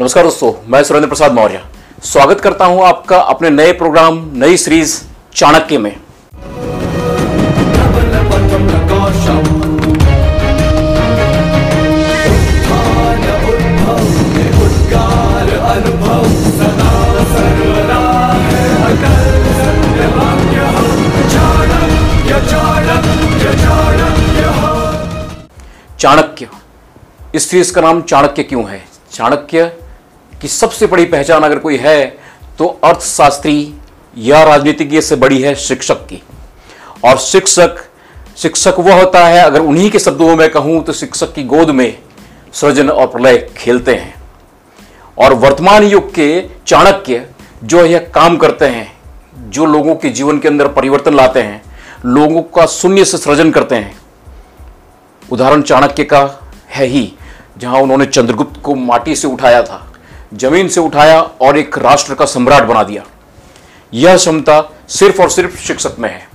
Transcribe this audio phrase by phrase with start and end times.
[0.00, 1.60] नमस्कार दोस्तों, मैं सुरेंद्र प्रसाद मौर्य।
[2.04, 5.00] स्वागत करता हूँ आपका अपने नए प्रोग्राम, नई सीरीज़
[5.34, 5.96] चाणक्य में।
[25.98, 26.48] चाणक्य।
[27.34, 28.84] इस सीरीज़ का नाम चाणक्य क्यों है?
[29.12, 29.64] चाणक्य
[30.46, 32.06] की सबसे बड़ी पहचान अगर कोई है
[32.58, 33.74] तो अर्थशास्त्री
[34.16, 36.22] या राजनीतिज्ञ से बड़ी है शिक्षक की।
[37.04, 37.82] और शिक्षक
[38.36, 41.98] शिक्षक वह होता है, अगर उन्हीं के शब्दों में कहूँ तो शिक्षक की गोद में
[42.52, 44.14] सृजन और प्रलय खेलते हैं।
[45.18, 46.28] और वर्तमान युग के
[46.66, 47.26] चाणक्य
[47.64, 48.86] जो यह काम करते हैं,
[49.50, 51.62] जो लोगों के जीवन के अंदर परिवर्तन लाते हैं,
[52.06, 53.98] लोगों का शून्य से सृजन करते हैं।
[55.32, 56.22] उदाहरण चाणक्य का
[56.68, 57.12] है ही,
[57.58, 59.82] जहाँ उन्होंने चंद्रगुप्त को माटी से उठाया था।
[60.34, 63.02] ज़मीन से उठाया और एक राष्ट्र का सम्राट बना दिया।
[63.94, 66.28] यह क्षमता सिर्फ़ और सिर्फ़ शिक्षक में है।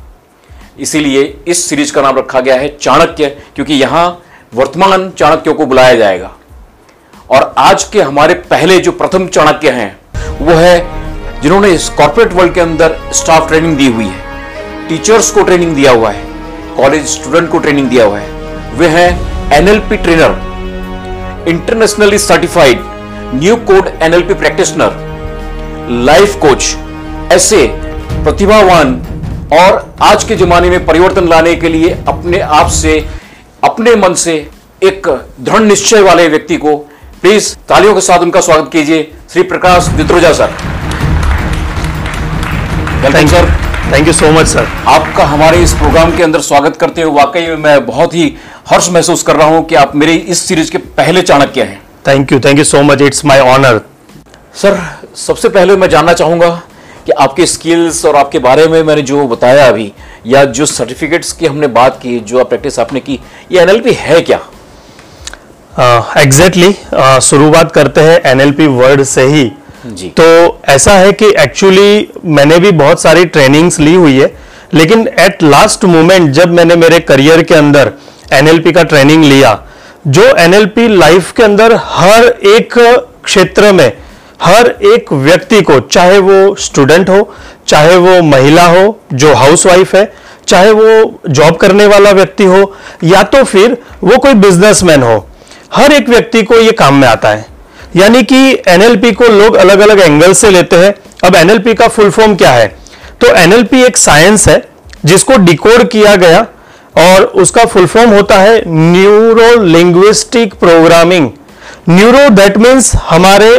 [0.80, 5.96] इसीलिए इस सीरीज़ का नाम रखा गया है चाणक्य, क्योंकि यहाँ वर्तमान चाणक्यों को बुलाया
[5.96, 6.32] जाएगा।
[7.30, 10.00] और आज के हमारे पहले जो प्रथम चाणक्य हैं,
[10.40, 15.44] वो है जिन्होंने इस कॉर्पोरेट वर्ल्ड के अंदर स्टाफ ट्रेनिंग दी हुई है। टीचर्स को
[15.44, 16.26] ट्रेनिंग दिया हुआ है
[16.78, 22.84] कॉलेज स्टूडेंट को ट्रेनिंग दिया हुआ है। वे हैं NLP trainer internationally certified
[23.34, 24.96] new code NLP practitioner
[26.06, 26.64] life coach
[27.34, 27.66] ऐसे
[28.24, 28.94] प्रतिभावान
[29.54, 32.98] और आज के जमाने में परिवर्तन लाने के लिए अपने आप से
[33.64, 34.36] अपने मन से
[34.84, 35.08] एक
[35.40, 36.76] दृढ़ निश्चय वाले व्यक्ति को
[37.22, 40.52] प्लीज़ तालियों के साथ उनका स्वागत कीजिए Shri Prakash Ditroja sir.
[43.04, 43.50] Welcome sir.
[43.94, 47.46] Thank you so much sir आपका हमारे इस प्रोग्राम के अंदर स्वागत करते हुए वाकई
[47.48, 48.34] में मैं बहुत ही
[48.72, 52.32] हर्ष महसूस कर रहा हूँ कि आप मेरी इस सीरीज़ के पहले चाणक्य हैं। Thank
[52.32, 53.82] you thank you so much it's my honour
[54.62, 54.78] sir
[55.16, 56.50] सबसे पहले मैं जानना चाहूँगा
[57.06, 59.92] कि आपके स्किल्स और आपके बारे में मैंने जो बताया अभी
[60.28, 63.20] या जो सर्टिफिकेट्स की हमने बात की जो प्रैक्टिस आपने की
[63.52, 64.40] ये एनएलपी है क्या?
[66.18, 69.52] एग्जैक्टली uh, exactly, uh, शुरुआत करते हैं एनएलपी वर्ड से ही।
[69.86, 70.26] जी। तो
[70.70, 74.34] ऐसा है कि एक्चुअली मैंने भी बहुत सारी ट्रेनिंग्स ली हुई है
[74.74, 77.92] लेकिन एट लास्ट मोमेंट जब मैंने मेरे करियर के अंदर
[78.34, 79.54] एनएलपी का ट्रेनिंग लिया
[80.08, 82.74] जो एनएलपी लाइफ के अंदर हर एक
[83.24, 83.92] क्षेत्र में,
[84.42, 87.34] हर एक व्यक्ति को, चाहे वो स्टूडेंट हो,
[87.68, 90.12] चाहे वो महिला हो, जो हाउसवाइफ है,
[90.48, 92.74] चाहे वो जॉब करने वाला व्यक्ति हो,
[93.04, 95.28] या तो फिर वो कोई बिजनेसमैन हो,
[95.76, 97.46] हर एक व्यक्ति को ये काम में आता है।
[97.96, 102.10] यानी कि एनएलपी को लोग अलग अलग एंगल से लेते हैं। अब एनएलपी का फुल
[102.10, 102.68] फॉर्म क्या है?
[103.22, 104.64] तो एनएलपी एक साइंस है,
[105.06, 106.46] जिसको डिकोड किया गया
[106.96, 111.30] और उसका फुल फॉर्म होता है neuro linguistic programming
[111.90, 113.50] neuro that means हमारे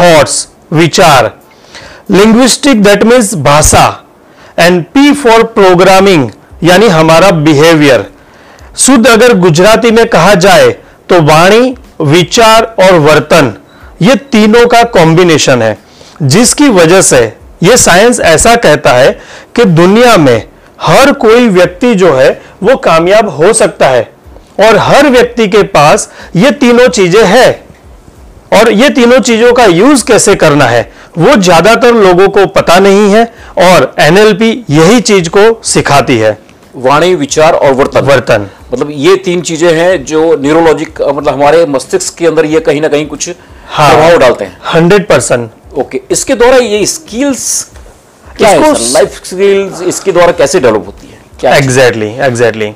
[0.00, 1.30] थॉट्स विचार.
[2.10, 3.86] लिंग्विस्टिक दैट मीन्स भाषा.
[4.58, 6.28] एंड पी फॉर प्रोग्रामिंग
[6.62, 8.04] यानी हमारा बिहेवियर
[8.78, 10.68] शुद्ध अगर गुजराती में कहा जाए
[11.08, 13.52] तो वाणी, विचार और वर्तन,
[14.02, 15.76] ये तीनों का कॉम्बिनेशन है।
[16.22, 17.20] जिसकी वजह से
[17.62, 19.10] ये साइंस ऐसा कहता है
[19.56, 20.42] कि दुनिया में
[20.82, 22.30] हर कोई व्यक्ति जो है
[22.62, 24.10] वो कामयाब हो सकता है।
[24.60, 27.60] और हर व्यक्ति के पास ये तीनों चीज़ें हैं।
[28.52, 33.10] और ये तीनों चीज़ों का यूज़ कैसे करना है वो ज़्यादातर लोगों को पता नहीं
[33.10, 33.24] है
[33.60, 36.36] और एनएलपी यही चीज़ को सिखाती है।
[36.76, 42.16] वाणी विचार और वर्तन। वर्तन। मतलब ये तीन चीज़ें हैं जो न्यूरोलॉजिक मतलब हमारे मस्तिष्क
[42.18, 43.28] के अंदर ये कहीं ना कहीं कुछ
[43.66, 47.44] हाँ। प्रभाव डालते हैं। Hundred percent. ओके इसके द्वारा ये स्किल्स
[48.40, 51.18] इसको- लाइफ स्किल्स इसके द्वारा कैसे डेवलप होती है?
[51.40, 51.56] क्या?
[51.56, 52.72] एग्जैक्टली एग्जैक्टली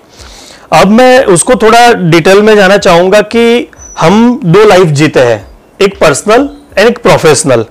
[0.73, 5.47] अब मैं उसको थोड़ा डिटेल में जाना चाहूँगा कि हम दो लाइफ जीते हैं
[5.81, 7.65] एक पर्सनल एंड एक प्रोफेशनल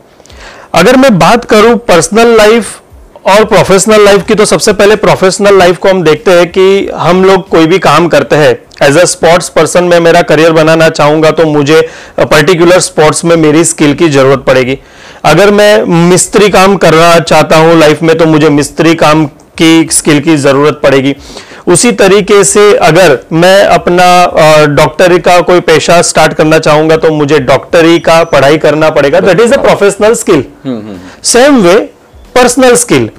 [0.75, 2.81] अगर मैं बात करूँ पर्सनल लाइफ
[3.25, 7.25] और प्रोफेशनल लाइफ की तो सबसे पहले प्रोफेशनल लाइफ को हम देखते हैं कि हम
[7.25, 8.59] लोग कोई भी काम करते हैं.
[8.81, 11.89] एज अ स्पोर्ट्स पर्सन मैं मेरा करियर बनाना चाहूँगा तो मुझे
[12.19, 14.79] पर्टिकुलर स्पोर्ट्स में मेरी स्किल की ज़रूरत पड़ेगी.
[15.25, 19.25] अगर मैं मिस्त्री काम करना चाहता हूँ लाइफ में तो मुझे मिस्त्री काम
[19.57, 21.15] की स्किल की ज़रूरत पड़ेगी।
[21.67, 27.39] उसी तरीके से अगर मैं अपना डॉक्टरी का कोई पेशा स्टार्ट करना चाहूँगा तो मुझे
[27.41, 30.43] डॉक्टरी का पढ़ाई करना पड़ेगा। That is a professional skill
[31.25, 31.75] same way
[32.35, 33.09] personal skill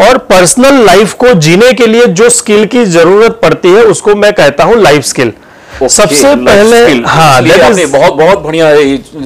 [0.00, 4.32] और पर्सनल लाइफ को जीने के लिए जो स्किल की ज़रूरत पड़ती है उसको मैं
[4.34, 5.32] कहता हूँ लाइफ स्किल
[5.74, 6.76] Okay, सबसे पहले
[7.06, 8.74] हाँ आपने बहुत बहुत बढ़िया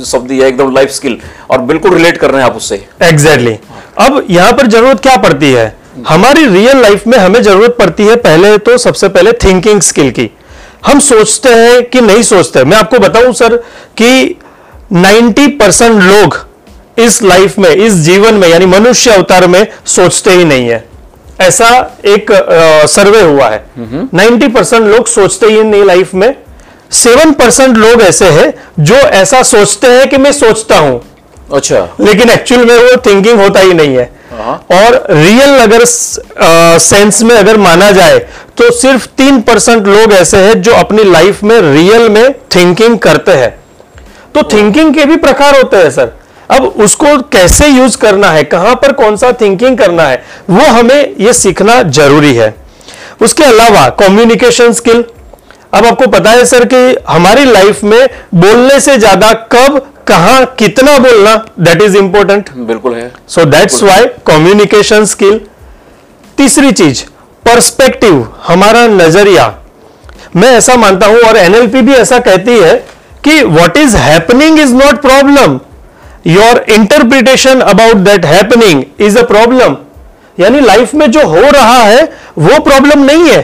[0.05, 1.17] शब्द दिया एकदम लाइफ स्किल
[1.51, 4.03] और बिल्कुल रिलेट कर रहे हैं आप उससे। Exactly exactly.
[4.05, 5.77] अब यहाँ पर ज़रूरत क्या पड़ती है?
[6.09, 10.31] हमारी रियल लाइफ में हमें ज़रूरत पड़ती है पहले तो सबसे पहले थिंकिंग स्किल की।
[10.87, 13.57] हम सोचते हैं कि नहीं सोचते। मैं आपको बताऊँ सर
[14.01, 14.37] कि
[14.93, 16.47] 90 परसेंट लोग
[16.99, 20.85] इस लाइफ में इस जीवन में यानी मनुष्य अवतार में सोचते ही नहीं है।
[21.41, 21.69] ऐसा
[22.05, 23.65] एक आ, सर्वे हुआ है।
[24.15, 26.35] 90 परसेंट लोग सोचते ही नहीं लाइफ में।
[26.93, 31.01] सेवन परसेंट लोग ऐसे हैं जो ऐसा सोचते हैं कि मैं सोचता हूँ।
[31.55, 37.23] अच्छा। लेकिन एक्चुअल में वो थिंकिंग होता ही नहीं है। हाँ। और रियल अगर सेंस
[37.23, 38.19] में अगर माना जाए
[38.59, 43.33] तो सिर्फ़ तीन परसेंट लोग ऐसे हैं जो अपनी लाइफ में रियल में थिंकिंग करते
[43.33, 43.51] हैं।
[44.35, 46.13] तो थिंकिंग के भी प्रकार होते हैं सर
[46.51, 51.15] अब उसको कैसे यूज़ करना है कहाँ पर कौन सा थिंकिंग करना है वो हमें
[51.21, 52.55] ये सीखना ज़रूरी है।
[53.23, 55.05] उसके अलावा कम्युनिकेशन स्किल
[55.75, 56.79] अब आपको पता है सर कि
[57.09, 59.79] हमारी लाइफ में बोलने से ज़्यादा कब
[60.09, 65.41] कहा कितना बोलना दैट इज़ इंपॉर्टेंट बिल्कुल है। So that's why communication skill
[66.39, 67.03] तीसरी चीज़
[67.45, 69.55] पर्सपेक्टिव हमारा नज़रिया।
[70.37, 72.75] मैं ऐसा मानता हूँ और एनएलपी भी ऐसा कहती है
[73.25, 75.59] कि what is happening is not problem
[76.29, 79.77] your interpretation about that happening is a problem
[80.41, 82.03] यानी लाइफ में जो हो रहा है
[82.39, 83.41] वो प्रॉब्लम नहीं है।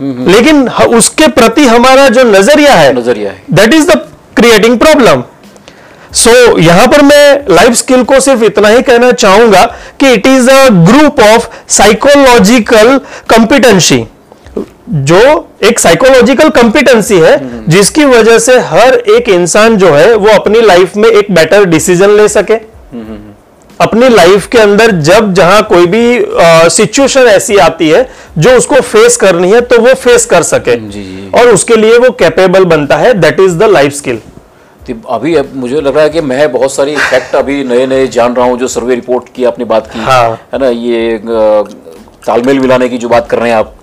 [0.00, 3.96] लेकिन उसके प्रति हमारा जो नज़रिया है नज़रिया है। That is the
[4.36, 5.22] creating problem
[6.14, 9.64] so यहाँ पर मैं लाइफ स्किल को सिर्फ़ इतना ही कहना चाहूँगा
[10.00, 12.98] कि it is a group of psychological
[13.28, 14.04] competency
[14.92, 17.38] जो एक साइकोलॉजिकल कंपिटेंसी है
[17.68, 22.16] जिसकी वजह से हर एक इंसान जो है वो अपनी लाइफ में एक बेटर डिसीज़न
[22.16, 22.54] ले सके।
[23.80, 26.24] अपनी लाइफ के अंदर जब जहाँ कोई भी
[26.70, 28.08] सिचुएशन ऐसी आती है
[28.38, 31.98] जो उसको फेस करनी है तो वो फेस कर सके। जी, जी। और उसके लिए
[31.98, 34.20] वो कैपेबल बनता है that is the life skill
[35.08, 38.34] अभी अब मुझे लग रहा है कि मैं बहुत सारी फैक्ट अभी नए नए जान
[38.34, 41.20] रहा हूँ जो सर्वे रिपोर्ट की आपने बात की। हाँ। है ना ये
[42.26, 43.74] तालमेल मिलाने की जो बात कर रहे हैं आप।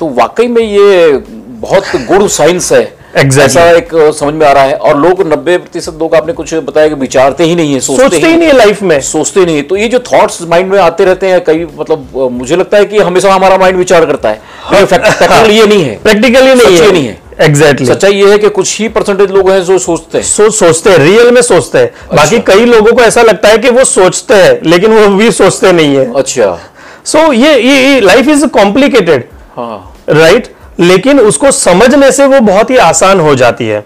[0.00, 1.12] तो वाकई में ये
[1.60, 3.44] बहुत गुड साइंस है। Exactly.
[3.44, 6.88] ऐसा एक समझ में आ रहा है। और लोग नब्बे प्रतिशत लोग आपने कुछ बताया
[6.88, 9.76] कि विचारते ही नहीं है सोचते, सोचते ही नहीं है लाइफ में। सोचते नहीं तो
[9.76, 13.32] ये जो थॉट्स माइंड में आते रहते हैं कई मतलब मुझे लगता है कि हमेशा
[13.34, 14.40] हमारा माइंड विचार करता है।
[14.70, 17.88] प्रैक्टिकल ये नहीं है। प्रैक्टिकली नहीं है। नहीं है। Exactly exactly.
[17.88, 20.98] सच्चाई ये है कि कुछ ही परसेंटेज लोग हैं जो सोचते हैं। सोच सोचते हैं
[20.98, 24.34] रियल में सोचते हैं। अच्छा। बाकी कई लोगों को ऐसा लगता है कि वो सोचते
[24.34, 26.58] हैं लेकिन वो भी सोचते नहीं है। अच्छा।
[27.04, 29.24] सो so, ये ये लाइफ इज़ कॉम्प्लिकेटेड
[29.56, 33.84] हाँ। राइट लेकिन उसको समझने से वो बहुत ही आसान हो जाती है।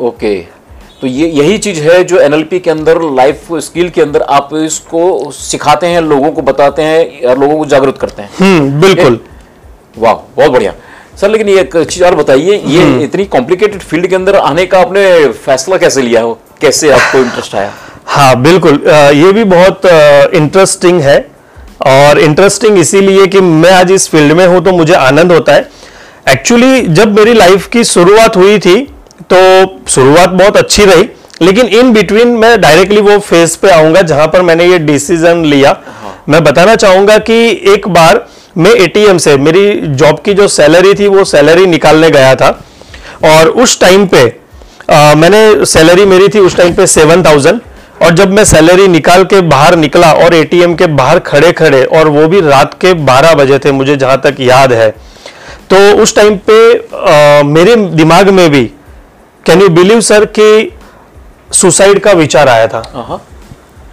[0.00, 0.34] ओके।
[1.00, 5.30] तो ये यही चीज़ है जो एनएलपी के अंदर लाइफ स्किल के अंदर आप इसको
[5.32, 9.18] सिखाते हैं लोगों को बताते हैं और लोगों को जागरूक करते हैं। हम्म बिल्कुल।
[9.98, 10.74] वाह बहुत बढ़िया।
[11.20, 14.66] सर लेकिन ये एक चीज़ और बताइए ये हम्म। इतनी कॉम्प्लिकेटेड फ़ील्ड के अंदर आने
[14.66, 16.38] का आपने फैसला कैसे लिया हो?
[16.60, 17.72] कैसे आपको इंटरेस्ट आया?
[18.06, 19.86] हाँ बिल्कुल। ये भी बहुत
[20.34, 21.18] इंटरेस्टिंग है।
[21.82, 25.68] और इंटरेस्टिंग इसीलिए कि मैं आज इस फ़ील्ड में हूँ तो मुझे आनंद होता है।
[26.28, 28.76] एक्चुअली जब मेरी लाइफ की शुरुआत हुई थी
[29.32, 29.38] तो
[29.90, 31.08] शुरुआत बहुत अच्छी रही
[31.42, 35.76] लेकिन इन बिटवीन मैं डायरेक्टली वो फ़ेज़ पे आऊँगा जहाँ पर मैंने ये डिसीज़न लिया।
[36.28, 37.34] मैं बताना चाहूँगा कि
[37.72, 38.24] एक बार
[38.56, 39.64] मैं एटीएम से मेरी
[39.96, 42.48] जॉब की जो सैलरी थी वो सैलरी निकालने गया था।
[43.24, 44.22] और उस टाइम पे
[44.90, 47.60] आ, मैंने सैलरी मेरी थी उस टाइम पे सेवन थाउज़ेंड
[48.02, 52.08] और जब मैं सैलरी निकाल के बाहर निकला और एटीएम के बाहर खड़े खड़े और
[52.08, 54.88] वो भी रात के 12 बजे थे मुझे जहाँ तक याद है
[55.70, 58.64] तो उस टाइम पे आ, मेरे दिमाग में भी
[59.46, 60.48] कैन यू बिलीव सर कि
[61.52, 63.20] सुसाइड का विचार आया था।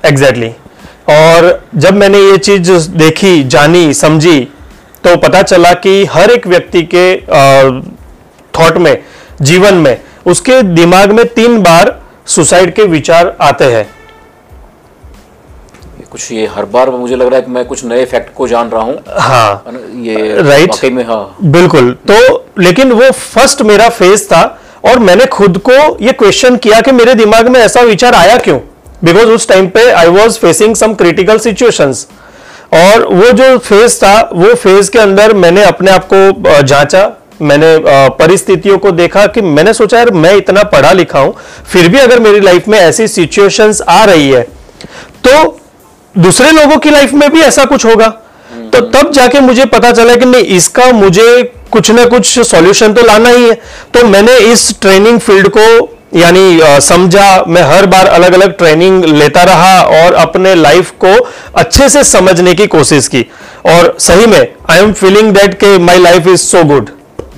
[0.05, 1.13] Exactly exactly.
[1.13, 4.39] और जब मैंने ये चीज़ देखी जानी समझी
[5.03, 7.05] तो पता चला कि हर एक व्यक्ति के
[8.53, 8.97] थॉट में
[9.41, 13.85] जीवन में उसके दिमाग में तीन बार सुसाइड के विचार आते हैं।
[16.11, 18.69] कुछ ये हर बार मुझे लग रहा है कि मैं कुछ नए फैक्ट को जान
[18.69, 19.63] रहा हूँ। हाँ।
[20.03, 24.41] ये राइट में हाँ। बिल्कुल। तो लेकिन वो फ़र्स्ट मेरा फ़ेज़ था
[24.85, 28.59] और मैंने खुद को ये क्वेश्चन किया कि मेरे दिमाग में ऐसा विचार आया क्यों?
[29.03, 32.07] बिकॉज़ उस टाइम पे I was facing some critical situations
[32.75, 37.09] और वो जो फ़ेज़ था वो फ़ेज़ के अंदर मैंने अपने आप को जांचा।
[37.41, 37.75] मैंने
[38.17, 41.35] परिस्थितियों को देखा कि मैंने सोचा यार मैं इतना पढ़ा लिखा हूँ
[41.71, 44.41] फिर भी अगर मेरी लाइफ में ऐसी सिचुएशंस आ रही है
[45.27, 45.57] तो
[46.15, 48.07] दूसरे लोगों की लाइफ में भी ऐसा कुछ होगा।
[48.73, 53.05] तो तब जाके मुझे पता चला कि नहीं इसका मुझे कुछ ना कुछ सॉल्यूशन तो
[53.05, 53.53] लाना ही है।
[53.93, 59.43] तो मैंने इस ट्रेनिंग फ़ील्ड को यानी समझा। मैं हर बार अलग अलग ट्रेनिंग लेता
[59.43, 61.13] रहा और अपने लाइफ को
[61.55, 63.25] अच्छे से समझने की कोशिश की।
[63.67, 64.39] और सही में
[64.69, 66.89] आई एम फीलिंग दैट के my life is so good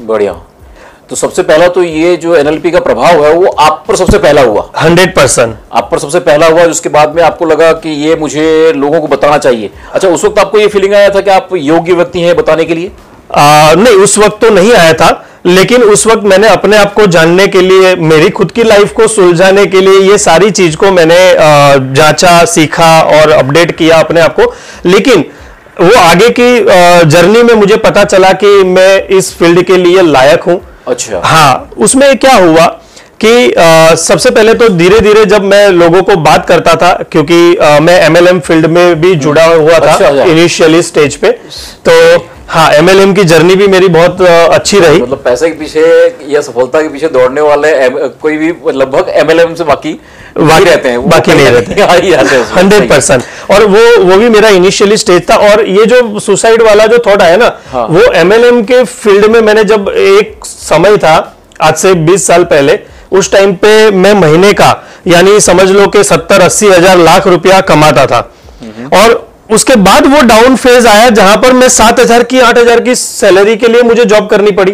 [0.02, 0.34] बढ़िया।
[1.12, 4.42] तो सबसे पहला तो ये जो एनएलपी का प्रभाव है वो आप पर सबसे पहला
[4.42, 5.56] हुआ। Hundred percent.
[5.74, 9.08] आप पर सबसे पहला हुआ उसके बाद में आपको लगा कि ये मुझे लोगों को
[9.08, 12.36] बताना चाहिए। अच्छा उस वक्त आपको ये फीलिंग आया था कि आप योग्य व्यक्ति हैं
[12.38, 12.92] बताने के लिए?
[13.32, 15.10] आ, नहीं उस वक्त तो नहीं आया था
[15.46, 19.08] लेकिन उस वक्त मैंने अपने आप को जानने के लिए मेरी खुद की लाइफ को
[19.10, 21.20] सुलझाने के लिए ये सारी चीज़ को मैंने
[21.94, 24.52] जांचा सीखा और अपडेट किया अपने आप को।
[24.86, 25.26] लेकिन
[25.82, 26.52] वो आगे की
[27.10, 31.70] जर्नी में मुझे पता चला कि मैं इस फ़ील्ड के लिए लायक हूँ। अच्छा हाँ
[31.78, 32.66] उसमें क्या हुआ
[33.24, 37.56] कि आ, सबसे पहले तो धीरे धीरे जब मैं लोगों को बात करता था क्योंकि
[37.56, 41.32] आ, मैं एमएलएम फ़ील्ड में भी जुड़ा हुआ था अच्छा, अच्छा। इनिशियली स्टेज पे
[41.90, 41.94] तो
[42.52, 45.84] हाँ एमएलएम की जर्नी भी मेरी बहुत अच्छी रही। मतलब पैसे के पीछे
[46.30, 47.70] या सफलता के पीछे दौड़ने वाले
[48.22, 49.94] कोई भी लगभग एमएलएम से बाकी
[50.38, 55.30] बाकी रहते हैं बाकी नहीं रहते। हंड्रेड परसेंट और वो वो भी मेरा इनिशियली स्टेज
[55.30, 59.26] था और ये जो सुसाइड वाला जो थॉट आया ना हाँ। वो एमएलएम के फ़ील्ड
[59.28, 61.16] में मैंने जब एक समय था
[61.62, 62.80] आज से 20 साल पहले
[63.12, 64.76] उस टाइम पे मैं महीने का
[65.08, 68.20] यानी समझ लो कि सत्तर अस्सी हज़ार लाख रुपया कमाता था।
[68.96, 72.80] और उसके बाद वो डाउन फ़ेज़ आया जहाँ पर मैं सात हज़ार की आठ हज़ार
[72.82, 74.72] की सैलरी के लिए मुझे जॉब करनी पड़ी।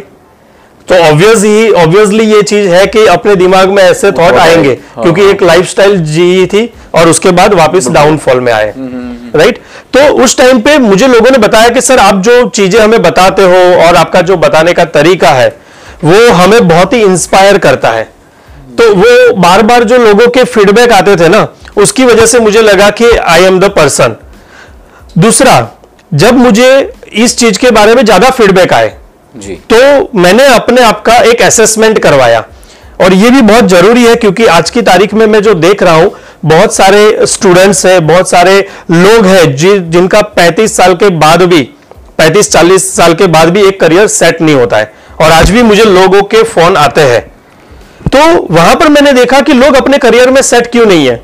[0.88, 5.03] तो ऑब्वियस ही ऑब्वियसली ये चीज़ है कि अपने दिमाग में ऐसे थॉट आएँगे हाँ,
[5.03, 8.74] क्योंकि एक लाइफस्टाइल जी थी और उसके बाद वापस डाउनफॉल में आए।
[9.36, 9.60] राइट
[9.93, 13.43] तो उस टाइम पे मुझे लोगों ने बताया कि सर आप जो चीज़ें हमें बताते
[13.43, 15.50] हो और आपका जो बताने का तरीका है
[16.03, 18.03] वो हमें बहुत ही इंस्पायर करता है।
[18.77, 22.62] तो वो बार बार जो लोगों के फीडबैक आते थे ना उसकी वजह से मुझे
[22.62, 24.15] लगा कि आई एम द पर्सन
[25.17, 25.55] दूसरा
[26.13, 26.69] जब मुझे
[27.13, 28.95] इस चीज़ के बारे में ज़्यादा फीडबैक आए
[29.36, 32.43] जी। तो मैंने अपने आप का एक असेसमेंट करवाया।
[33.01, 35.95] और ये भी बहुत ज़रूरी है क्योंकि आज की तारीख में मैं जो देख रहा
[35.95, 36.12] हूँ
[36.45, 38.59] बहुत सारे स्टूडेंट्स हैं बहुत सारे
[38.91, 41.62] लोग हैं जि, जिनका 35 साल के बाद भी
[42.19, 45.83] 35-40 साल के बाद भी एक करियर सेट नहीं होता है। और आज भी मुझे
[45.86, 47.21] लोगों के फ़ोन आते हैं।
[48.07, 48.19] तो
[48.51, 51.21] वहाँ पर मैंने देखा कि लोग अपने करियर में सेट क्यों नहीं है?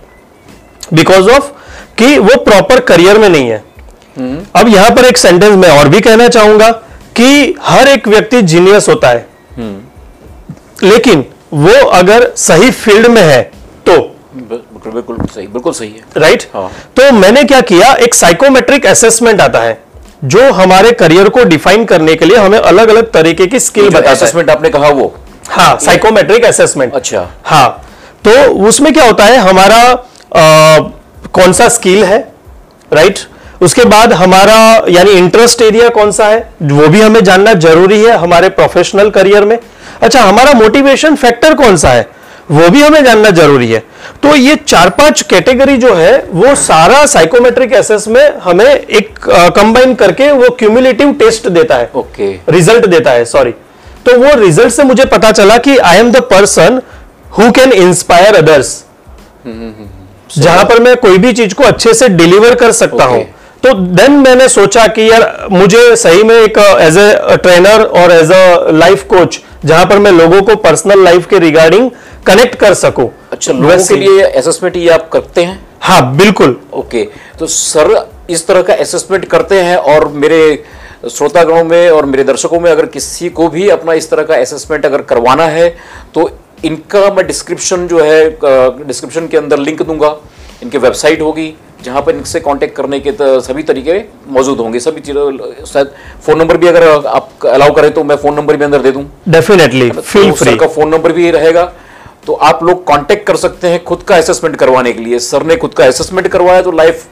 [0.93, 1.51] बिकॉज़ ऑफ़
[1.97, 3.63] कि वो प्रॉपर करियर में नहीं है।
[4.17, 6.70] अब यहाँ पर एक सेंटेंस मैं और भी कहना चाहूँगा
[7.17, 9.27] कि हर एक व्यक्ति जीनियस होता है।
[10.84, 13.41] लेकिन वो अगर सही फ़ील्ड में है
[13.88, 13.98] तो?
[14.36, 19.60] बिल्कुल सही बिल्कुल सही है। राइट हाँ। तो मैंने क्या किया एक साइकोमेट्रिक असेसमेंट आता
[19.62, 19.77] है
[20.25, 24.10] जो हमारे करियर को डिफाइन करने के लिए हमें अलग अलग तरीके की स्किल बताता
[24.10, 25.13] है। असेसमेंट आपने कहा वो?
[25.50, 27.67] हाँ साइकोमेट्रिक असेसमेंट अच्छा। हाँ
[28.25, 28.32] तो
[28.67, 30.91] उसमें क्या होता है हमारा अ,
[31.34, 32.17] कौन सा स्किल है
[32.91, 33.20] राइट
[33.62, 34.55] उसके बाद हमारा
[34.89, 39.45] यानी इंटरेस्ट एरिया कौन सा है वो भी हमें जानना ज़रूरी है हमारे प्रोफेशनल करियर
[39.45, 39.57] में।
[40.01, 42.07] अच्छा हमारा मोटिवेशन फैक्टर कौन सा है
[42.51, 43.79] वो भी हमें जानना ज़रूरी है।
[44.24, 49.19] तो ये चार पाँच कैटेगरी जो है वो सारा साइकोमेट्रिक एसेस में हमें एक
[49.55, 52.53] कंबाइन करके वो क्यूमुलेटिव टेस्ट देता है। Okay okay.
[52.53, 53.51] रिज़ल्ट देता है सॉरी
[54.05, 56.81] तो वो रिज़ल्ट से मुझे पता चला कि I am the person
[57.38, 58.83] who can inspire others
[60.38, 63.15] जहाँ पर मैं कोई भी चीज़ को अच्छे से डिलीवर कर सकता Okay.
[63.15, 63.25] हूँ।
[63.63, 68.32] तो देन मैंने सोचा कि यार मुझे सही में एक एज ए ट्रेनर और एज
[68.32, 71.89] अ लाइफ कोच जहाँ पर मैं लोगों को पर्सनल लाइफ के रिगार्डिंग
[72.27, 75.60] कनेक्ट कर सकूँ। अच्छा लोगों के लिए असेसमेंट ये आप करते हैं?
[75.82, 77.08] हाँ बिल्कुल। ओके
[77.39, 77.96] तो सर
[78.29, 80.43] इस तरह का असेसमेंट करते हैं और मेरे
[81.08, 84.86] श्रोतागणों में और मेरे दर्शकों में अगर किसी को भी अपना इस तरह का असेसमेंट
[84.86, 85.70] अगर करवाना है
[86.15, 86.29] तो
[86.65, 88.24] इनका मैं डिस्क्रिप्शन जो है
[88.88, 90.15] डिस्क्रिप्शन के अंदर लिंक दूँगा।
[90.63, 95.65] इनकी वेबसाइट होगी। जहाँ पर इनसे कांटेक्ट करने के सभी तरीके मौजूद होंगे सभी चीज़-
[95.65, 95.87] शायद
[96.25, 99.05] फ़ोन नंबर भी अगर आप अलाउ करें तो मैं फ़ोन नंबर भी अंदर दे दूँ।
[99.29, 101.63] डेफिनेटली फील फ्री का फ़ोन नंबर भी रहेगा।
[102.27, 105.55] तो आप लोग कांटेक्ट कर सकते हैं खुद का असेसमेंट करवाने के लिए। सर ने
[105.55, 107.05] खुद का असेसमेंट करवाया तो लाइफ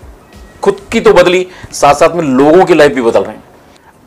[0.62, 3.44] खुद की तो बदली साथ साथ में लोगों की लाइफ भी बदल रहे हैं।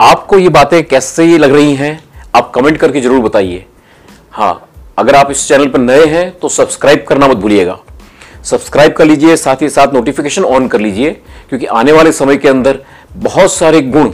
[0.00, 1.98] आपको ये बातें कैसे लग रही हैं
[2.34, 3.64] आप कमेंट करके ज़रूर बताइए।
[4.32, 4.68] हाँ
[4.98, 7.78] अगर आप इस चैनल पर नए हैं तो सब्सक्राइब करना मत भूलिएगा।
[8.44, 11.10] सब्सक्राइब कर लीजिए, साथ ही साथ नोटिफिकेशन ऑन कर लीजिए,
[11.48, 12.78] क्योंकि आने वाले समय के अंदर
[13.14, 14.12] बहुत सारे गुण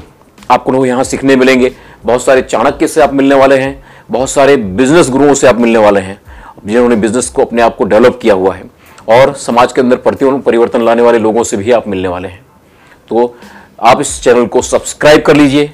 [0.51, 1.73] आपको यहाँ सीखने मिलेंगे।
[2.05, 5.79] बहुत सारे चाणक्य से आप मिलने वाले हैं, बहुत सारे बिज़नेस गुरुओं से आप मिलने
[5.79, 6.21] वाले हैं,
[6.67, 8.65] जिन्होंने बिज़नेस को अपने आप को डेवलप किया हुआ है,
[9.09, 12.45] और समाज के अंदर प्रति परिवर्तन लाने वाले लोगों से भी आप मिलने वाले हैं।
[13.11, 13.35] तो
[13.81, 15.71] आप इस चैनल को सब्सक्राइब कर लीजिए,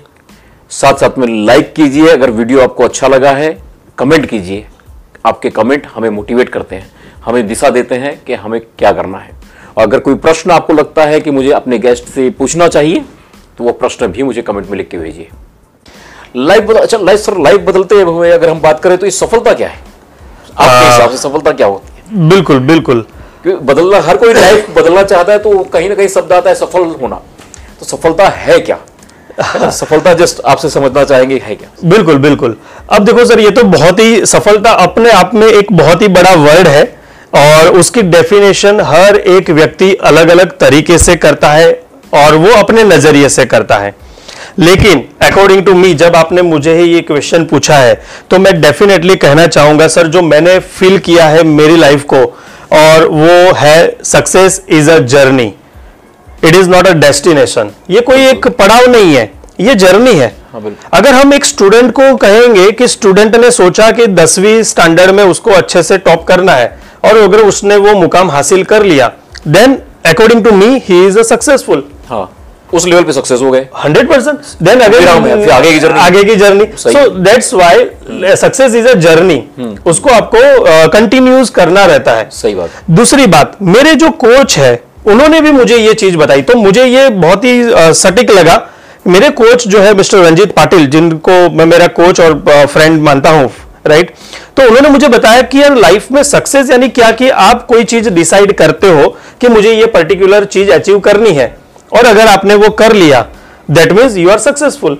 [0.70, 3.56] साथ साथ में लाइक कीजिए, अगर वीडियो आपको अच्छा लगा है
[3.98, 4.66] कमेंट कीजिए।
[5.26, 6.90] आपके कमेंट हमें मोटिवेट करते हैं।
[7.26, 9.34] हमें दिशा देते हैं कि हमें क्या करना है।
[9.76, 13.04] और अगर कोई प्रश्न आपको लगता है कि मुझे अपने गेस्ट से पूछना चाहिए
[13.58, 15.28] तो वो प्रश्न भी मुझे कमेंट में लिख के भेजिए।
[16.36, 19.52] लाइफ बदल अच्छा लाइफ सर लाइफ बदलते हुए अगर हम बात करें तो ये सफलता
[19.52, 19.78] क्या है?
[20.50, 22.28] आपके हिसाब से सफलता क्या होती है?
[22.28, 23.04] बिल्कुल बिल्कुल।
[23.46, 26.84] बदलना हर कोई लाइफ बदलना चाहता है तो कहीं ना कहीं शब्द आता है सफल
[27.02, 27.16] होना।
[27.80, 28.78] तो सफलता है क्या?
[29.70, 31.68] सफलता जस्ट आपसे समझना चाहेंगे है क्या?
[31.84, 32.56] बिल्कुल बिल्कुल।
[32.90, 36.34] अब देखो सर ये तो बहुत ही सफलता अपने आप में एक बहुत ही बड़ा
[36.36, 36.84] वर्ड है।
[37.32, 41.70] और उसकी डेफिनेशन हर एक व्यक्ति अलग अलग तरीके से करता है
[42.14, 43.94] और वो अपने नज़रिए से करता है।
[44.58, 47.94] लेकिन अकॉर्डिंग टू मी जब आपने मुझे ही ये क्वेश्चन पूछा है
[48.30, 52.24] तो मैं डेफिनेटली कहना चाहूँगा सर जो मैंने फील किया है मेरी लाइफ को
[52.72, 55.52] और वो है success is a journey
[56.44, 59.30] it is not a destination ये कोई एक पड़ाव नहीं है
[59.60, 64.06] ये जर्नी है। हाँ, अगर हम एक स्टूडेंट को कहेंगे कि स्टूडेंट ने सोचा कि
[64.06, 68.62] दसवीं स्टैंडर्ड में उसको अच्छे से टॉप करना है और अगर उसने वो मुकाम हासिल
[68.64, 69.10] कर लिया
[69.48, 72.28] then according to me he is a successful हाँ
[72.74, 76.34] उस लेवल पे सक्सेस हो गए। हंड्रेड परसेंट देन फिर आगे की journey। आगे की
[76.36, 79.42] journey so that's why success is a journey
[79.86, 84.80] उसको आपको कंटिन्यूज uh, करना रहता है। सही बात। दूसरी बात मेरे जो कोच है
[85.06, 88.60] उन्होंने भी मुझे ये चीज़ बताई। तो मुझे ये बहुत ही अ, सटीक लगा।
[89.06, 93.50] मेरे कोच जो है मिस्टर रंजीत पाटिल जिनको मैं मेरा कोच और फ्रेंड मानता हूँ
[93.86, 94.10] राइट?
[94.56, 98.08] तो उन्होंने मुझे बताया कि यार लाइफ में सक्सेस यानी क्या कि आप कोई चीज़
[98.10, 99.08] डिसाइड करते हो
[99.40, 101.54] कि मुझे ये पर्टिकुलर चीज़ अचीव करनी है।
[101.92, 103.26] और अगर आपने वो कर लिया
[103.70, 104.98] that means you are successful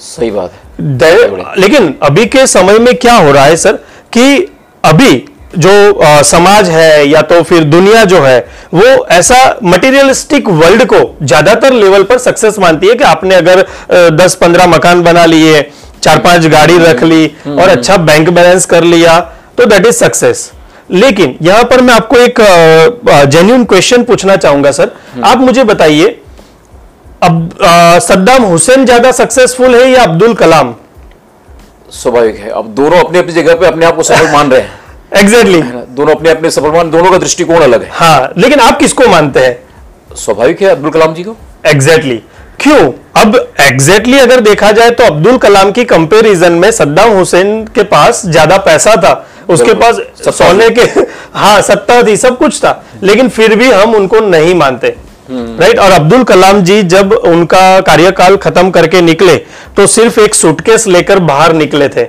[0.00, 3.72] सही बात है। लेकिन अभी के समय में क्या हो रहा है सर
[4.12, 4.48] कि
[4.84, 5.24] अभी
[5.58, 8.38] जो अ, समाज है या तो फिर दुनिया जो है
[8.74, 13.64] वो ऐसा मटेरियलिस्टिक वर्ल्ड को ज़्यादातर लेवल पर सक्सेस मानती है कि आपने अगर
[14.16, 15.60] दस पंद्रह मकान बना लिए
[16.02, 19.18] चार पाँच गाड़ी रख ली और अच्छा बैंक बैलेंस कर लिया
[19.58, 20.50] तो दैट इज़ सक्सेस
[20.90, 22.40] लेकिन यहाँ पर मैं आपको एक
[23.30, 24.90] जेन्यून क्वेश्चन पूछना चाहूँगा सर
[25.24, 26.16] आप मुझे बताइए
[27.22, 27.50] अब
[28.02, 30.74] सद्दाम हुसैन ज़्यादा सक्सेसफुल है या अब्दुल कलाम?
[31.92, 34.78] स्वाभाविक है। अब दोनों अपनी अपनी जगह पे अपने आप को सफल मान रहे हैं।
[35.20, 35.84] एग्जैक्टली ना?
[35.88, 39.40] दोनों अपने अपने सफल मान दोनों का दृष्टिकोण अलग है। हाँ लेकिन आप किसको मानते
[39.40, 39.56] हैं?
[40.16, 42.39] स्वाभाविक है अब्दुल कलाम जी को। Exactly exactly.
[42.60, 42.92] क्यों?
[43.16, 47.82] अब एग्जैक्टली exactly अगर देखा जाए तो अब्दुल कलाम की कंपैरिजन में सद्दाम हुसैन के
[47.84, 49.12] पास ज़्यादा पैसा था।
[49.48, 50.00] उसके पास
[50.30, 50.82] सोने के
[51.34, 54.94] हाँ सत्ता थी सब कुछ था। लेकिन फिर भी हम उनको नहीं मानते।
[55.30, 59.36] राइट और अब्दुल कलाम जी जब उनका कार्यकाल खत्म करके निकले
[59.76, 62.04] तो सिर्फ़ एक सूटकेस लेकर बाहर निकले थे।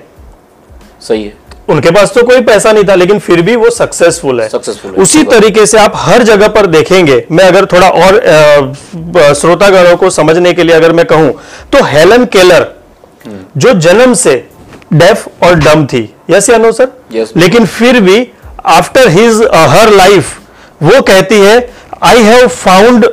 [1.01, 1.33] सही है।
[1.69, 5.23] उनके पास तो कोई पैसा नहीं था लेकिन फिर भी वो सक्सेसफुल है। सक्सेसफुल उसी
[5.23, 10.63] तरीके से आप हर जगह पर देखेंगे मैं अगर थोड़ा और श्रोतागणों को समझने के
[10.63, 11.31] लिए अगर मैं कहूँ
[11.73, 12.67] तो हेलन केलर
[13.57, 14.35] जो जन्म से
[14.93, 16.91] डेफ और डम थी। यस या नो सर
[17.37, 18.27] लेकिन फिर भी
[18.65, 20.37] आफ्टर हिज हर लाइफ
[20.83, 21.57] वो कहती है
[22.03, 23.05] I have found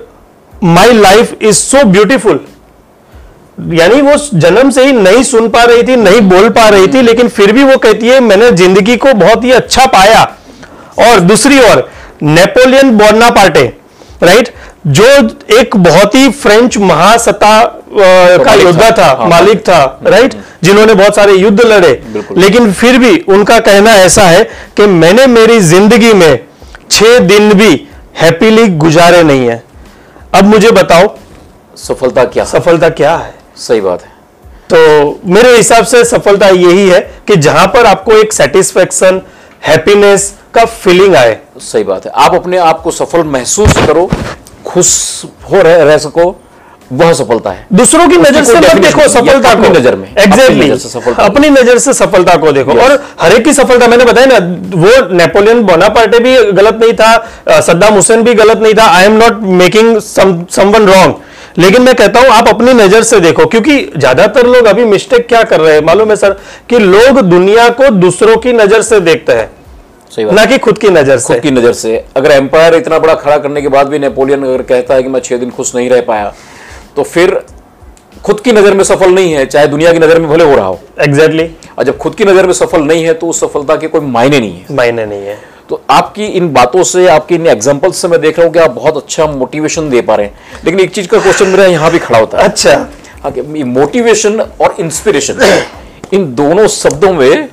[0.63, 2.41] my life is so beautiful
[3.75, 7.03] यानी वो जन्म से ही नहीं सुन पा रही थी नहीं बोल पा रही थी
[7.03, 10.23] लेकिन फिर भी वो कहती है मैंने ज़िंदगी को बहुत ही अच्छा पाया।
[11.01, 11.89] और दूसरी ओर
[12.23, 13.63] नेपोलियन बोर्ना पार्टे
[14.23, 14.53] राइट
[14.89, 15.05] जो
[15.59, 21.17] एक बहुत ही फ्रेंच महासत्ता का योद्धा था, था हाँ, मालिक था राइट जिन्होंने बहुत
[21.17, 21.91] सारे युद्ध लड़े।
[22.37, 24.43] लेकिन फिर भी उनका कहना ऐसा है
[24.77, 26.39] कि मैंने मेरी ज़िंदगी में
[26.91, 27.71] छह दिन भी
[28.21, 29.63] हैप्पीली गुजारे नहीं है।
[30.35, 31.15] अब मुझे बताओ
[31.79, 33.35] सफलता क्या सफलता क्या है?
[33.59, 34.17] सही बात है।
[34.71, 39.21] तो मेरे हिसाब से सफलता यही है कि जहाँ पर आपको एक सेटिस्फेक्शन
[39.67, 44.09] हैप्पीनेस का फीलिंग आए। सही बात है। आप अपने आप को सफल महसूस करो
[44.67, 44.91] खुश
[45.51, 46.35] हो रह, रह सको
[46.93, 50.77] वह सफलता है। दूसरों की नज़र से मत देखो सफलता को। नज़र में, एग्जैक्टली नज़र
[50.79, 52.83] से सफलता। अपनी नज़र से सफलता को देखो। Yes.
[52.83, 54.39] और हर एक की सफलता मैंने बताया ना
[54.77, 59.17] वो नेपोलियन बोनापार्टे भी गलत नहीं था सद्दाम हुसैन भी गलत नहीं था। I am
[59.17, 61.15] not making someone wrong
[61.59, 65.43] लेकिन मैं कहता हूँ आप अपनी नज़र से देखो क्योंकि ज़्यादातर लोग अभी मिस्टेक क्या
[65.45, 65.85] कर रहे हैं?
[65.85, 66.37] मालूम है सर
[66.71, 69.51] कि लोग दुनिया को दूसरों की नज़र से देखते हैं
[70.11, 73.15] सही ना कि खुद की नज़र से। खुद की नज़र से। अगर एम्पायर इतना बड़ा
[73.17, 75.89] खड़ा करने के बाद भी नेपोलियन अगर कहता है कि मैं छह दिन खुश नहीं
[75.91, 76.33] रह पाया
[76.97, 77.39] तो फिर
[78.25, 80.67] खुद की नज़र में सफल नहीं है चाहे दुनिया की नज़र में भले हो रहा
[80.67, 81.79] हो। Exactly exactly.
[81.79, 84.39] और जब खुद की नज़र में सफल नहीं है तो उस सफलता के कोई मायने
[84.41, 88.21] नहीं है। मायने नहीं है। तो आपकी इन बातों से आपकी इन एग्ज़ाम्पल से मैं
[88.21, 91.09] देख रहा हूँ कि आप बहुत अच्छा मोटिवेशन दे पा रहे हैं। लेकिन एक चीज़
[91.09, 92.75] का क्वेश्चन मेरा यहाँ भी खड़ा होता है। अच्छा।
[93.23, 93.33] हाँ
[93.67, 95.41] मोटिवेशन और इंस्पिरेशन
[96.15, 97.49] इन दोनों शब्दों में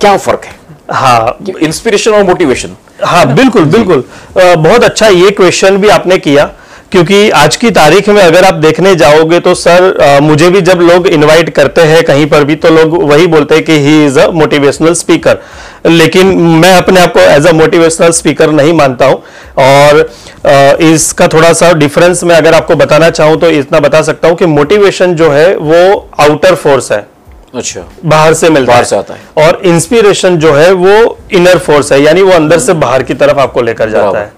[0.00, 0.54] क्या फ़र्क है?
[0.90, 4.04] हाँ। इंस्पिरेशन और मोटिवेशन हाँ बिल्कुल बिल्कुल।
[4.38, 6.50] आ, बहुत अच्छा ये क्वेश्चन भी आपने किया।
[6.92, 10.80] क्योंकि आज की तारीख में अगर आप देखने जाओगे तो सर अ, मुझे भी जब
[10.80, 14.18] लोग इनवाइट करते हैं कहीं पर भी तो लोग वही बोलते हैं कि he is
[14.20, 15.38] a motivational speaker
[15.86, 16.26] लेकिन
[16.60, 19.22] मैं अपने आप को एज अ मोटिवेशनल स्पीकर नहीं मानता हूँ।
[19.58, 20.00] और
[20.46, 24.36] अ, इसका थोड़ा सा डिफरेंस मैं अगर आपको बताना चाहूँ तो इतना बता सकता हूँ
[24.36, 27.06] कि मोटिवेशन जो है वो आउटर फोर्स है।
[27.54, 31.58] अच्छा। बाहर से मिलता बाहर है। से आता है। और इंस्पिरेशन जो है वो इनर
[31.60, 34.32] फोर्स है यानी वो अंदर से बाहर की तरफ़ आपको लेकर जाता है।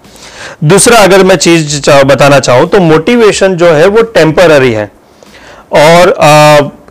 [0.62, 4.90] दूसरा अगर मैं चीज़ बताना चाहूँ तो मोटिवेशन जो है वो टेम्पररी है।
[5.72, 6.14] और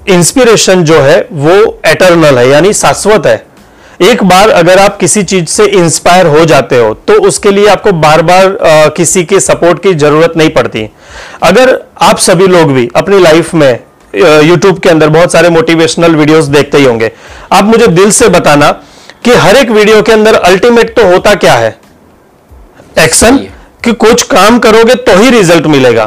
[0.10, 3.46] इंस्पिरेशन जो है वो एटर्नल है यानी शाश्वत है।
[4.02, 7.92] एक बार अगर आप किसी चीज़ से इंस्पायर हो जाते हो तो उसके लिए आपको
[7.94, 10.88] बार बार आ, किसी के सपोर्ट की ज़रूरत नहीं पड़ती।
[11.44, 13.80] अगर आप सभी लोग भी अपनी लाइफ में
[14.16, 17.12] यूट्यूब के अंदर बहुत सारे मोटिवेशनल वीडियोस देखते ही होंगे।
[17.52, 18.72] आप मुझे दिल से बताना
[19.26, 21.76] कि हर एक वीडियो के अंदर अल्टीमेट तो होता क्या है?
[23.00, 23.40] एक्शन
[23.84, 26.06] कि कुछ काम करोगे तो ही रिज़ल्ट मिलेगा।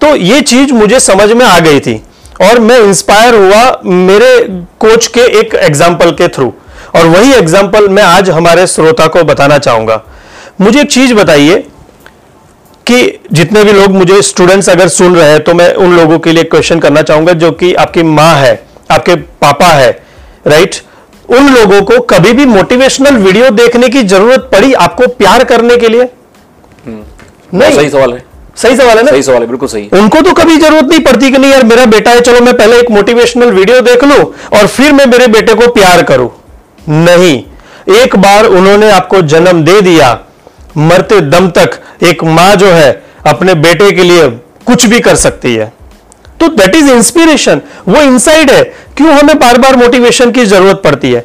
[0.00, 1.94] तो ये चीज़ मुझे समझ में आ गई थी
[2.42, 4.36] और मैं इंस्पायर हुआ मेरे
[4.80, 6.52] कोच के एक एग्ज़ाम्पल के थ्रू
[6.94, 10.00] और वही एग्ज़ाम्पल मैं आज हमारे श्रोता को बताना चाहूँगा।
[10.60, 11.58] मुझे एक चीज़ बताइए
[12.86, 16.32] कि जितने भी लोग मुझे स्टूडेंट्स अगर सुन रहे हैं तो मैं उन लोगों के
[16.32, 19.90] लिए क्वेश्चन करना चाहूँगा जो कि आपकी माँ है, आपके पापा है
[20.46, 20.76] राइट
[21.30, 25.88] उन लोगों को कभी भी मोटिवेशनल वीडियो देखने की ज़रूरत पड़ी आपको प्यार करने के
[25.88, 26.08] लिए?
[27.52, 28.24] नहीं। सही सवाल है।
[28.56, 29.10] सही सवाल है ना?
[29.10, 31.84] सही सवाल है बिल्कुल सही। उनको तो कभी ज़रूरत नहीं पड़ती कि नहीं यार मेरा
[31.86, 34.18] बेटा है चलो मैं पहले एक मोटिवेशनल वीडियो देख लूँ
[34.52, 36.30] और फिर मैं मेरे बेटे को प्यार करूँ।
[36.88, 37.42] नहीं।
[37.94, 40.18] एक बार उन्होंने आपको जन्म दे दिया
[40.78, 42.90] मरते दम तक एक माँ जो है
[43.26, 44.28] अपने बेटे के लिए
[44.66, 45.72] कुछ भी कर सकती है।
[46.40, 48.62] तो दैट इज़ इंस्पिरेशन वो इनसाइड है।
[48.96, 51.24] क्यों हमें बार बार मोटिवेशन की ज़रूरत पड़ती है?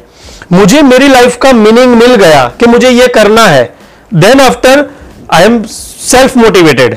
[0.52, 3.64] मुझे मेरी लाइफ का मीनिंग मिल गया कि मुझे ये करना है।
[4.14, 4.88] Then after
[5.32, 5.62] I am
[5.98, 6.96] self motivated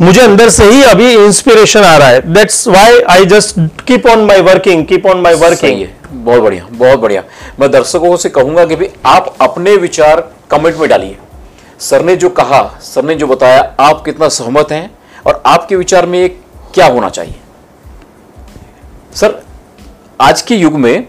[0.00, 2.20] मुझे अंदर से ही अभी इंस्पिरेशन आ रहा है.
[2.34, 6.98] That's why I just keep on my working keep on my working बहुत बढ़िया बहुत
[6.98, 7.22] बढ़िया.
[7.60, 11.16] मैं दर्शकों से कहूँगा कि भाई आप अपने विचार कमेंट में डालिए.
[11.80, 14.90] सर ने जो कहा सर ने जो बताया आप कितना सहमत हैं
[15.26, 16.28] और आपके विचार में
[16.74, 17.34] क्या होना चाहिए?
[19.14, 19.38] सर
[20.20, 21.06] आज के युग में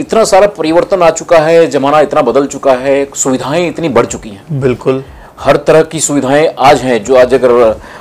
[0.00, 4.28] इतना सारा परिवर्तन आ चुका है जमाना इतना बदल चुका है सुविधाएँ इतनी बढ़ चुकी
[4.28, 4.60] हैं.
[4.60, 5.02] बिल्कुल.
[5.40, 7.50] हर तरह की सुविधाएँ आज हैं जो आज अगर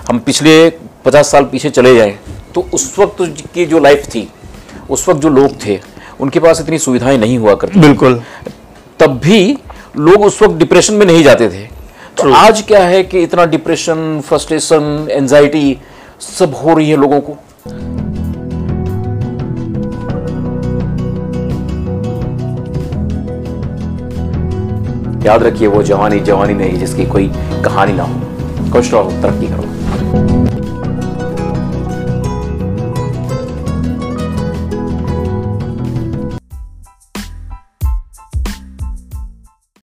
[0.10, 0.54] हम पिछले
[1.06, 2.18] पचास साल पीछे चले जाएँ
[2.56, 3.22] तो उस वक्त
[3.54, 4.28] की जो लाइफ थी
[4.90, 5.80] उस वक्त जो लोग थे
[6.20, 8.22] उनके पास इतनी सुविधाएँ नहीं हुआ करती बिल्कुल।
[9.00, 9.58] तब भी
[9.98, 11.64] लोग उस वक्त डिप्रेशन में नहीं जाते थे।
[12.18, 15.78] तो आज क्या है कि इतना डिप्रेशन फ्रस्ट्रेशन एंजाइटी
[16.20, 17.38] सब हो रही है लोगों को।
[25.26, 27.32] याद रखिए, वो जवानी जवानी नहीं, जिसकी कोई
[27.66, 28.22] कहानी ना हो।
[28.72, 30.59] खुश रहो, तरक्की करो।